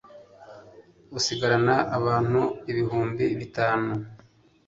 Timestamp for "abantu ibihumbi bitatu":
1.97-3.91